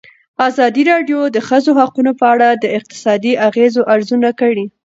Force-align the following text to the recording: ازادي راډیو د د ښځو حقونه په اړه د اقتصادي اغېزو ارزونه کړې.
ازادي 0.49 0.83
راډیو 0.91 1.19
د 1.29 1.33
د 1.35 1.37
ښځو 1.47 1.71
حقونه 1.81 2.11
په 2.19 2.25
اړه 2.33 2.47
د 2.63 2.65
اقتصادي 2.77 3.33
اغېزو 3.47 3.81
ارزونه 3.93 4.29
کړې. 4.39 4.65